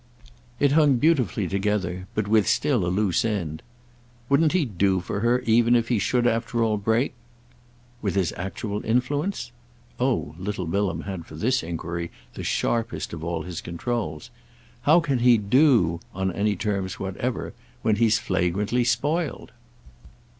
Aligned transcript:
It 0.59 0.71
hung 0.71 0.95
beautifully 0.95 1.47
together, 1.47 2.07
but 2.15 2.27
with 2.27 2.47
still 2.47 2.87
a 2.87 2.89
loose 2.89 3.23
end. 3.23 3.61
"Wouldn't 4.29 4.53
he 4.53 4.65
do 4.65 4.99
for 4.99 5.19
her 5.19 5.41
even 5.41 5.75
if 5.75 5.89
he 5.89 5.99
should 5.99 6.25
after 6.25 6.63
all 6.63 6.77
break—" 6.77 7.13
"With 8.01 8.15
his 8.15 8.33
actual 8.35 8.83
influence?" 8.83 9.51
Oh 9.99 10.33
little 10.39 10.65
Bilham 10.65 11.01
had 11.01 11.27
for 11.27 11.35
this 11.35 11.61
enquiry 11.61 12.09
the 12.33 12.43
sharpest 12.43 13.13
of 13.13 13.23
all 13.23 13.43
his 13.43 13.61
controls. 13.61 14.31
"How 14.89 15.01
can 15.01 15.19
he 15.19 15.37
'do'—on 15.37 16.31
any 16.33 16.55
terms 16.55 16.99
whatever—when 16.99 17.97
he's 17.97 18.17
flagrantly 18.17 18.83
spoiled?" 18.83 19.51